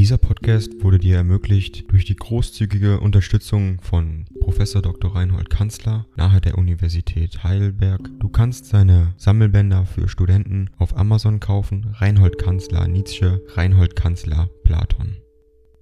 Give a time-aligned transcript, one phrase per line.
[0.00, 5.14] Dieser Podcast wurde dir ermöglicht durch die großzügige Unterstützung von Professor Dr.
[5.14, 8.08] Reinhold Kanzler nahe der Universität Heidelberg.
[8.18, 11.94] Du kannst seine Sammelbänder für Studenten auf Amazon kaufen.
[11.98, 15.18] Reinhold Kanzler Nietzsche, Reinhold Kanzler Platon.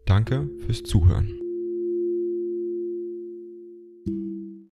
[0.04, 1.30] Danke fürs Zuhören.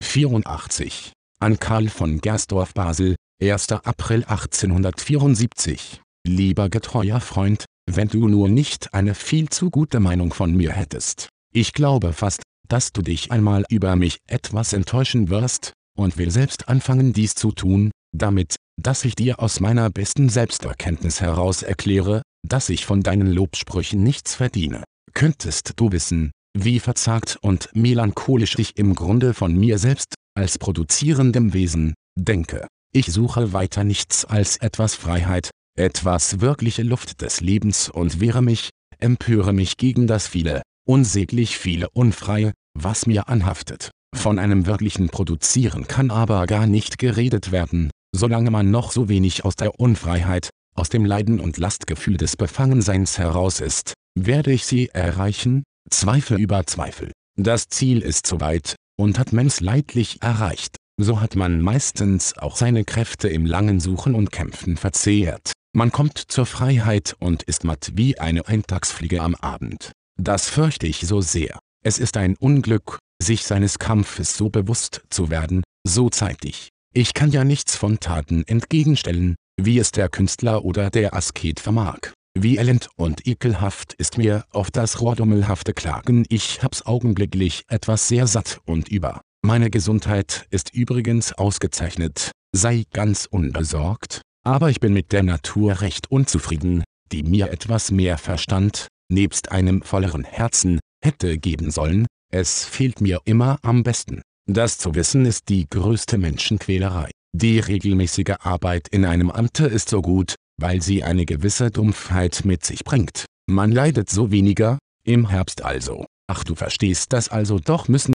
[0.01, 1.11] 84.
[1.41, 3.73] An Karl von Gersdorf Basel, 1.
[3.73, 5.99] April 1874.
[6.25, 11.29] Lieber getreuer Freund, wenn du nur nicht eine viel zu gute Meinung von mir hättest.
[11.53, 16.69] Ich glaube fast, dass du dich einmal über mich etwas enttäuschen wirst, und will selbst
[16.69, 22.69] anfangen dies zu tun, damit, dass ich dir aus meiner besten Selbsterkenntnis heraus erkläre, dass
[22.69, 24.83] ich von deinen Lobsprüchen nichts verdiene.
[25.13, 31.53] Könntest du wissen, wie verzagt und melancholisch ich im Grunde von mir selbst, als produzierendem
[31.53, 32.67] Wesen, denke.
[32.91, 38.69] Ich suche weiter nichts als etwas Freiheit, etwas wirkliche Luft des Lebens und wehre mich,
[38.99, 43.91] empöre mich gegen das viele, unsäglich viele Unfreie, was mir anhaftet.
[44.15, 49.43] Von einem wirklichen Produzieren kann aber gar nicht geredet werden, solange man noch so wenig
[49.43, 54.89] aus der Unfreiheit, aus dem Leiden und Lastgefühl des Befangenseins heraus ist, werde ich sie
[54.89, 57.11] erreichen, Zweifel über Zweifel.
[57.37, 62.55] Das Ziel ist zu weit, und hat man's leidlich erreicht, so hat man meistens auch
[62.55, 65.51] seine Kräfte im langen Suchen und Kämpfen verzehrt.
[65.75, 69.91] Man kommt zur Freiheit und ist matt wie eine Eintagsfliege am Abend.
[70.21, 71.57] Das fürchte ich so sehr.
[71.83, 76.69] Es ist ein Unglück, sich seines Kampfes so bewusst zu werden, so zeitig.
[76.93, 82.11] Ich kann ja nichts von Taten entgegenstellen, wie es der Künstler oder der Asket vermag.
[82.37, 88.27] Wie elend und ekelhaft ist mir auf das rohrdummelhafte Klagen ich hab's augenblicklich etwas sehr
[88.27, 89.21] satt und über.
[89.43, 96.11] Meine Gesundheit ist übrigens ausgezeichnet, sei ganz unbesorgt, aber ich bin mit der Natur recht
[96.11, 103.01] unzufrieden, die mir etwas mehr Verstand, nebst einem volleren Herzen, hätte geben sollen, es fehlt
[103.01, 104.21] mir immer am besten.
[104.49, 107.11] Das zu wissen ist die größte Menschenquälerei.
[107.35, 112.65] Die regelmäßige Arbeit in einem Amte ist so gut, weil sie eine gewisse Dumpfheit mit
[112.65, 113.25] sich bringt.
[113.47, 116.05] Man leidet so weniger, im Herbst also.
[116.27, 118.13] Ach du verstehst das also doch müssen.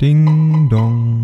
[0.00, 1.23] Ding dong.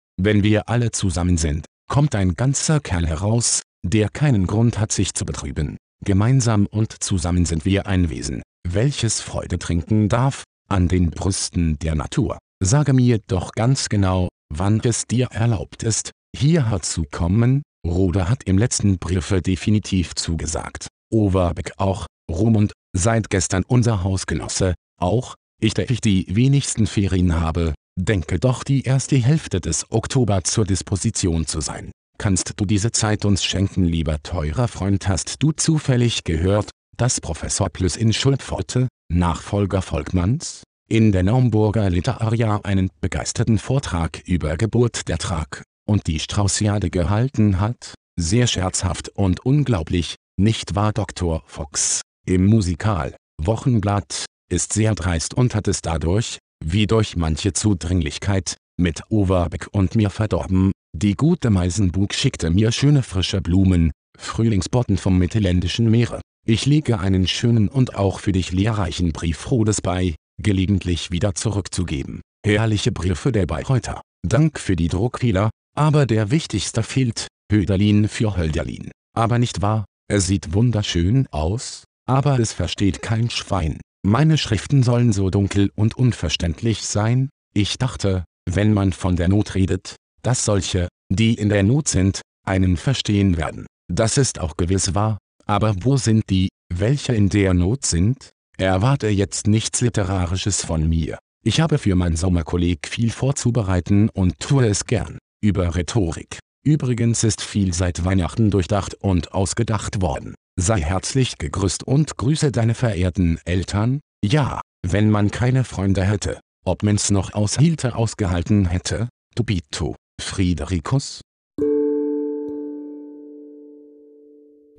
[0.17, 5.13] Wenn wir alle zusammen sind, kommt ein ganzer Kerl heraus, der keinen Grund hat sich
[5.13, 5.77] zu betrüben.
[6.03, 11.95] Gemeinsam und zusammen sind wir ein Wesen, welches Freude trinken darf, an den Brüsten der
[11.95, 12.37] Natur.
[12.63, 18.43] Sage mir doch ganz genau, wann es dir erlaubt ist, hierher zu kommen, Rode hat
[18.43, 20.87] im letzten Briefe definitiv zugesagt.
[21.11, 27.73] Overbeck auch, Rumund, seit gestern unser Hausgenosse, auch, ich der ich die wenigsten Ferien habe,
[28.05, 31.91] denke doch die erste Hälfte des Oktober zur Disposition zu sein.
[32.17, 37.69] Kannst du diese Zeit uns schenken lieber teurer Freund hast du zufällig gehört, dass Professor
[37.69, 45.17] Plüss in Schulpforte, Nachfolger Volkmanns, in der Naumburger Literaria einen begeisterten Vortrag über Geburt der
[45.17, 47.95] Trag und die Straußiade gehalten hat?
[48.19, 51.43] Sehr scherzhaft und unglaublich, nicht wahr Dr.
[51.45, 52.01] Fox?
[52.25, 59.01] Im Musikal, Wochenblatt, ist sehr dreist und hat es dadurch, wie durch manche Zudringlichkeit, mit
[59.09, 65.89] Overbeck und mir verdorben, die gute Meisenbug schickte mir schöne frische Blumen, Frühlingsbotten vom mittelländischen
[65.89, 66.21] Meere.
[66.45, 72.21] Ich lege einen schönen und auch für dich lehrreichen Brief Rodes bei, gelegentlich wieder zurückzugeben.
[72.45, 74.01] Herrliche Briefe der Bayreuther.
[74.27, 78.91] Dank für die Druckfehler, aber der wichtigste fehlt, Höderlin für Hölderlin.
[79.15, 83.79] Aber nicht wahr, er sieht wunderschön aus, aber es versteht kein Schwein.
[84.03, 89.53] Meine Schriften sollen so dunkel und unverständlich sein, ich dachte, wenn man von der Not
[89.53, 93.67] redet, dass solche, die in der Not sind, einen verstehen werden.
[93.87, 98.31] Das ist auch gewiss wahr, aber wo sind die, welche in der Not sind?
[98.57, 101.19] Erwarte jetzt nichts Literarisches von mir.
[101.43, 105.19] Ich habe für mein Sommerkolleg viel vorzubereiten und tue es gern.
[105.43, 106.39] Über Rhetorik.
[106.63, 110.35] Übrigens ist viel seit Weihnachten durchdacht und ausgedacht worden.
[110.59, 114.01] Sei herzlich gegrüßt und grüße deine verehrten Eltern.
[114.23, 121.21] Ja, wenn man keine Freunde hätte, ob man's noch aushielte ausgehalten hätte, Tobito, Friederikus.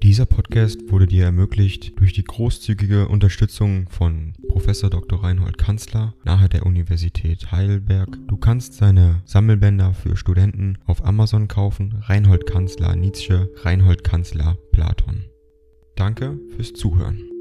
[0.02, 5.22] Dieser Podcast wurde dir ermöglicht durch die großzügige Unterstützung von Professor Dr.
[5.22, 8.18] Reinhold Kanzler nahe der Universität Heidelberg.
[8.26, 12.02] Du kannst seine Sammelbänder für Studenten auf Amazon kaufen.
[12.02, 15.24] Reinhold Kanzler Nietzsche, Reinhold Kanzler Platon.
[16.02, 17.31] Danke fürs Zuhören.